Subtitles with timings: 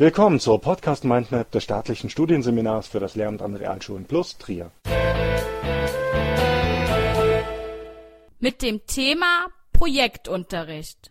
[0.00, 4.70] Willkommen zur Podcast Mindmap des staatlichen Studienseminars für das Lehramt an Realschulen Plus Trier.
[8.38, 11.10] Mit dem Thema Projektunterricht.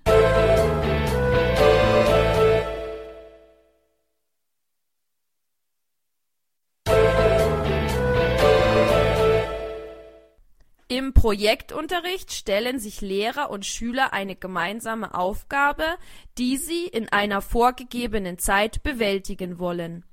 [10.91, 15.85] Im Projektunterricht stellen sich Lehrer und Schüler eine gemeinsame Aufgabe,
[16.39, 20.03] die sie in einer vorgegebenen Zeit bewältigen wollen.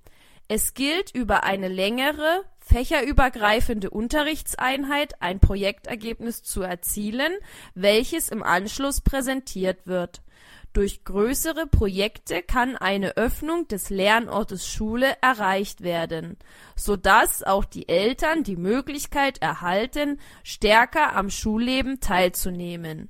[0.49, 7.33] Es gilt über eine längere, fächerübergreifende Unterrichtseinheit ein Projektergebnis zu erzielen,
[7.74, 10.21] welches im Anschluss präsentiert wird
[10.77, 16.37] durch größere Projekte kann eine Öffnung des Lernortes Schule erreicht werden,
[16.77, 23.09] so dass auch die Eltern die Möglichkeit erhalten, stärker am Schulleben teilzunehmen.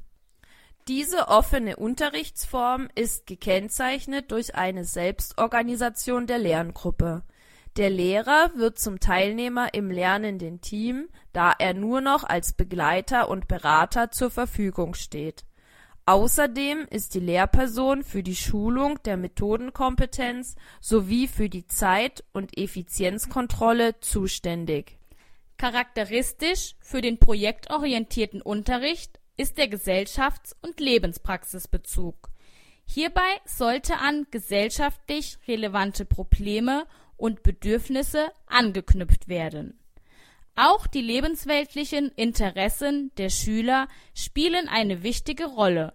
[0.86, 7.24] Diese offene Unterrichtsform ist gekennzeichnet durch eine Selbstorganisation der Lerngruppe.
[7.76, 13.48] Der Lehrer wird zum Teilnehmer im lernenden Team, da er nur noch als Begleiter und
[13.48, 15.44] Berater zur Verfügung steht
[16.08, 23.98] Außerdem ist die Lehrperson für die Schulung der Methodenkompetenz sowie für die Zeit und Effizienzkontrolle
[23.98, 24.98] zuständig.
[25.56, 32.30] Charakteristisch für den projektorientierten Unterricht ist der Gesellschafts und Lebenspraxisbezug.
[32.84, 39.76] Hierbei sollte an gesellschaftlich relevante Probleme und Bedürfnisse angeknüpft werden
[40.56, 45.92] auch die lebensweltlichen Interessen der Schüler spielen eine wichtige Rolle,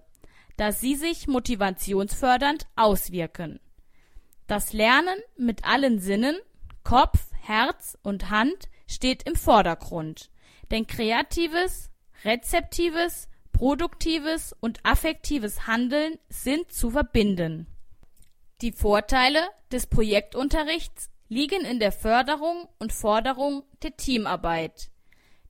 [0.58, 3.60] da sie sich motivationsfördernd auswirken.
[4.48, 6.38] Das Lernen mit allen Sinnen
[6.84, 10.30] Kopf, Herz und Hand steht im Vordergrund,
[10.72, 11.90] denn kreatives,
[12.24, 17.68] rezeptives, produktives und affektives Handeln sind zu verbinden.
[18.62, 19.40] Die Vorteile
[19.72, 24.92] des Projektunterrichts liegen in der Förderung und Forderung der Teamarbeit.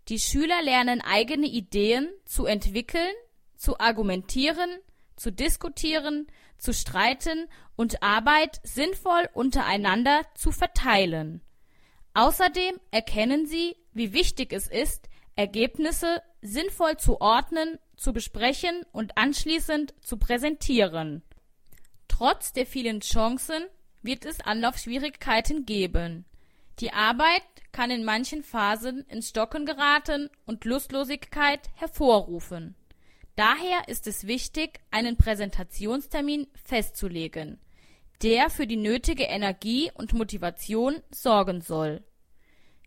[0.09, 3.12] Die Schüler lernen eigene Ideen zu entwickeln,
[3.58, 4.70] zu argumentieren,
[5.16, 6.28] zu diskutieren,
[6.59, 11.41] zu streiten und Arbeit sinnvoll untereinander zu verteilen.
[12.14, 19.96] Außerdem erkennen sie, wie wichtig es ist, Ergebnisse sinnvoll zu ordnen, zu besprechen und anschließend
[20.02, 21.24] zu präsentieren.
[22.08, 23.64] Trotz der vielen Chancen
[24.02, 26.26] wird es Anlaufschwierigkeiten geben.
[26.80, 32.76] Die Arbeit kann in manchen Phasen ins Stocken geraten und Lustlosigkeit hervorrufen.
[33.36, 37.60] Daher ist es wichtig, einen Präsentationstermin festzulegen,
[38.24, 42.04] der für die nötige Energie und Motivation sorgen soll.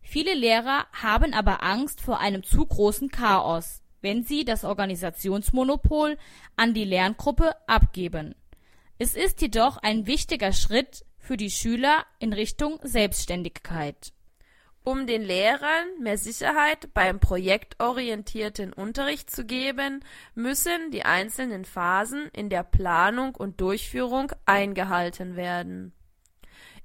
[0.03, 6.17] Viele Lehrer haben aber Angst vor einem zu großen Chaos, wenn sie das Organisationsmonopol
[6.55, 8.35] an die Lerngruppe abgeben.
[8.97, 14.13] Es ist jedoch ein wichtiger Schritt für die Schüler in Richtung Selbstständigkeit.
[14.85, 20.01] Um den Lehrern mehr Sicherheit beim projektorientierten Unterricht zu geben,
[20.33, 25.91] müssen die einzelnen Phasen in der Planung und Durchführung eingehalten werden.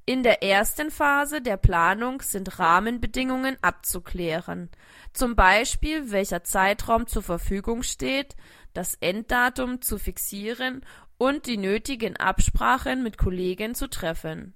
[0.04, 4.68] In der ersten Phase der Planung sind Rahmenbedingungen abzuklären,
[5.12, 8.34] zum Beispiel welcher Zeitraum zur Verfügung steht,
[8.72, 10.84] das Enddatum zu fixieren
[11.18, 14.54] und die nötigen Absprachen mit Kollegen zu treffen.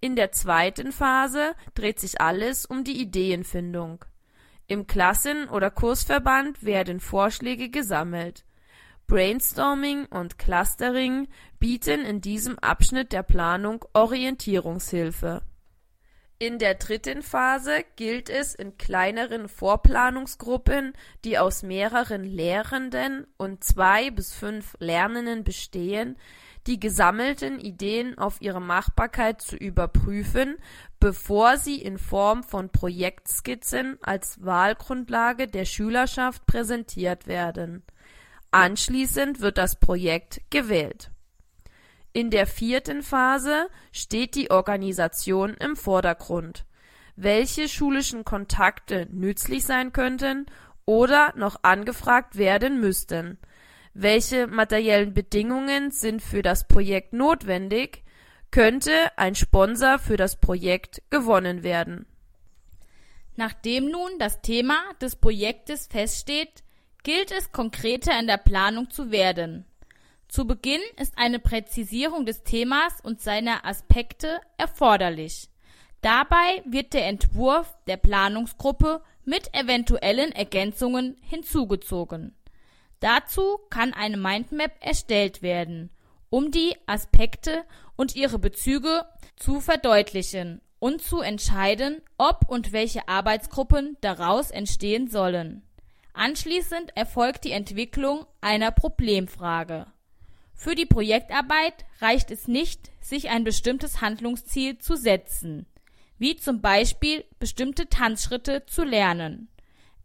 [0.00, 4.04] In der zweiten Phase dreht sich alles um die Ideenfindung.
[4.66, 8.44] Im Klassen- oder Kursverband werden Vorschläge gesammelt.
[9.06, 11.28] Brainstorming und Clustering
[11.58, 15.42] bieten in diesem Abschnitt der Planung Orientierungshilfe
[16.38, 20.92] in der dritten Phase gilt es in kleineren Vorplanungsgruppen,
[21.24, 26.16] die aus mehreren Lehrenden und zwei bis fünf Lernenden bestehen,
[26.68, 30.56] die gesammelten Ideen auf ihre Machbarkeit zu überprüfen,
[31.00, 37.82] bevor sie in Form von Projektskizzen als Wahlgrundlage der Schülerschaft präsentiert werden.
[38.52, 41.10] Anschließend wird das Projekt gewählt
[42.12, 46.64] in der vierten Phase steht die Organisation im Vordergrund.
[47.16, 50.46] Welche schulischen Kontakte nützlich sein könnten
[50.84, 53.38] oder noch angefragt werden müssten.
[53.92, 58.04] Welche materiellen Bedingungen sind für das Projekt notwendig?
[58.50, 62.06] Könnte ein Sponsor für das Projekt gewonnen werden?
[63.36, 66.62] Nachdem nun das Thema des Projektes feststeht,
[67.02, 69.64] gilt es konkreter in der Planung zu werden.
[70.28, 75.48] Zu Beginn ist eine Präzisierung des Themas und seiner Aspekte erforderlich.
[76.02, 82.36] Dabei wird der Entwurf der Planungsgruppe mit eventuellen Ergänzungen hinzugezogen.
[83.00, 85.90] Dazu kann eine Mindmap erstellt werden,
[86.30, 87.64] um die Aspekte
[87.96, 95.62] und ihre Bezüge zu verdeutlichen und zu entscheiden, ob und welche Arbeitsgruppen daraus entstehen sollen.
[96.12, 99.86] Anschließend erfolgt die Entwicklung einer Problemfrage.
[100.58, 105.66] Für die Projektarbeit reicht es nicht, sich ein bestimmtes Handlungsziel zu setzen,
[106.18, 109.48] wie zum Beispiel bestimmte Tanzschritte zu lernen.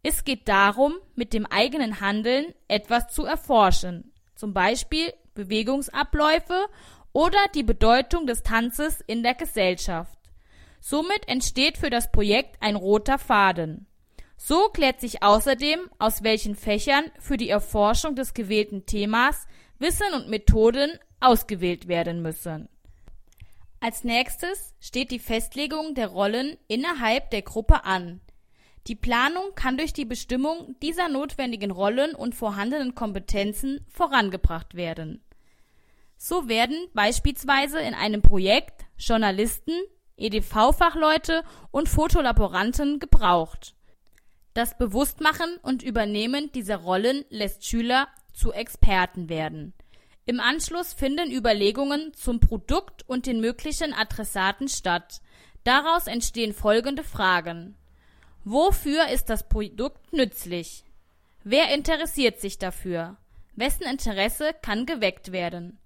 [0.04, 6.68] Es geht darum, mit dem eigenen Handeln etwas zu erforschen, zum Beispiel Bewegungsabläufe
[7.14, 10.20] oder die Bedeutung des Tanzes in der Gesellschaft.
[10.80, 13.88] Somit entsteht für das Projekt ein roter Faden.
[14.38, 19.48] So klärt sich außerdem, aus welchen Fächern für die Erforschung des gewählten Themas
[19.80, 22.70] Wissen und Methoden ausgewählt werden müssen.
[23.80, 28.22] Als nächstes steht die Festlegung der Rollen innerhalb der Gruppe an.
[28.88, 35.22] Die Planung kann durch die Bestimmung dieser notwendigen Rollen und vorhandenen Kompetenzen vorangebracht werden.
[36.18, 39.74] So werden beispielsweise in einem Projekt Journalisten,
[40.18, 43.76] EDV-Fachleute und Fotolaboranten gebraucht.
[44.54, 49.74] Das Bewusstmachen und Übernehmen dieser Rollen lässt Schüler zu Experten werden.
[50.26, 55.22] Im Anschluss finden Überlegungen zum Produkt und den möglichen Adressaten statt.
[55.64, 57.76] Daraus entstehen folgende Fragen.
[58.46, 60.84] Wofür ist das Produkt nützlich?
[61.44, 63.18] Wer interessiert sich dafür?
[63.56, 65.80] Wessen Interesse kann geweckt werden?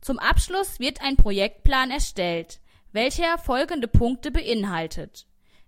[0.00, 2.60] Zum Abschluss wird ein Projektplan erstellt,
[2.92, 5.26] welcher folgende Punkte beinhaltet.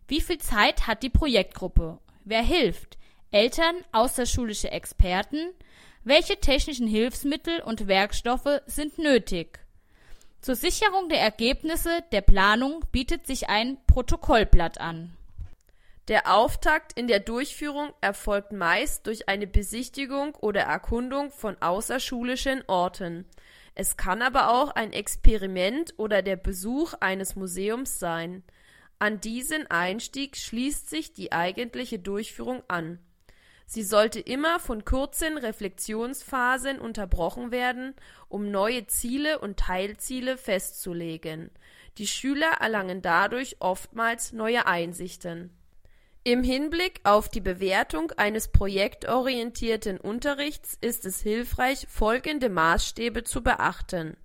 [0.09, 1.99] Wie viel Zeit hat die Projektgruppe?
[2.29, 2.99] Wer hilft?
[3.31, 5.53] Eltern, außerschulische Experten?
[6.03, 9.61] Welche technischen Hilfsmittel und Werkstoffe sind nötig?
[10.41, 15.17] Zur Sicherung der Ergebnisse der Planung bietet sich ein Protokollblatt an.
[16.09, 23.25] Der Auftakt in der Durchführung erfolgt meist durch eine Besichtigung oder Erkundung von außerschulischen Orten.
[23.77, 28.43] Es kann aber auch ein Experiment oder der Besuch eines Museums sein.
[28.99, 32.99] An diesen Einstieg schließt sich die eigentliche Durchführung an.
[33.67, 37.95] Sie sollte immer von kurzen Reflexionsphasen unterbrochen werden,
[38.29, 41.51] um neue Ziele und Teilziele festzulegen.
[41.99, 45.51] Die Schüler erlangen dadurch oftmals neue Einsichten
[46.27, 54.17] im Hinblick auf die Bewertung eines projektorientierten Unterrichts ist es hilfreich, folgende Maßstäbe zu beachten: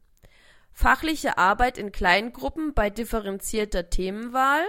[0.73, 4.63] Fachliche Arbeit in Kleingruppen bei differenzierter Themenwahl.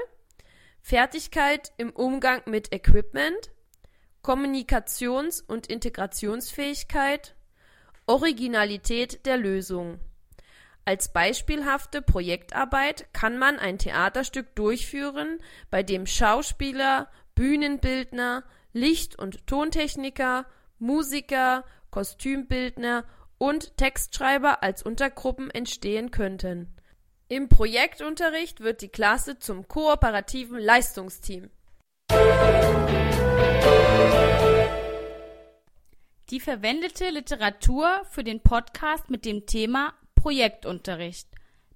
[0.80, 3.50] Fertigkeit im Umgang mit Equipment.
[4.22, 7.34] Kommunikations und Integrationsfähigkeit.
[8.06, 9.98] Originalität der Lösung.
[10.84, 15.38] Als beispielhafte Projektarbeit kann man ein Theaterstück durchführen,
[15.70, 20.46] bei dem Schauspieler Bühnenbildner, Licht- und Tontechniker,
[20.78, 23.04] Musiker, Kostümbildner
[23.42, 26.72] und Textschreiber als Untergruppen entstehen könnten.
[27.26, 31.50] Im Projektunterricht wird die Klasse zum kooperativen Leistungsteam.
[36.30, 41.26] Die verwendete Literatur für den Podcast mit dem Thema Projektunterricht.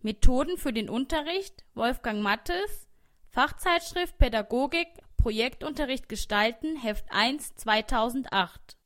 [0.02, 2.86] Methoden für den Unterricht Wolfgang Mattes
[3.30, 4.86] Fachzeitschrift Pädagogik
[5.16, 8.76] Projektunterricht gestalten, Heft 1, 2008.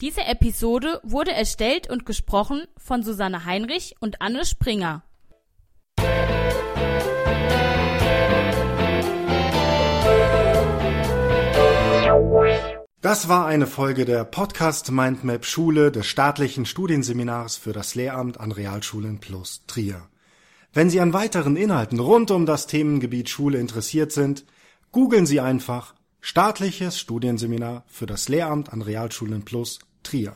[0.00, 5.02] Diese Episode wurde erstellt und gesprochen von Susanne Heinrich und Anne Springer.
[13.02, 18.52] Das war eine Folge der Podcast Mindmap Schule des staatlichen Studienseminars für das Lehramt an
[18.52, 20.08] Realschulen plus Trier.
[20.72, 24.46] Wenn Sie an weiteren Inhalten rund um das Themengebiet Schule interessiert sind,
[24.92, 29.78] googeln Sie einfach Staatliches Studienseminar für das Lehramt an Realschulen Plus
[30.10, 30.32] Trier.